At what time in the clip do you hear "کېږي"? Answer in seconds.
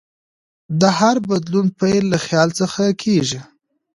3.03-3.39